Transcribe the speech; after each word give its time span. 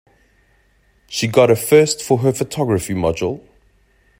She 1.07 1.27
got 1.27 1.51
a 1.51 1.55
first 1.55 2.01
for 2.01 2.17
her 2.21 2.33
photography 2.33 2.95
module. 2.95 3.45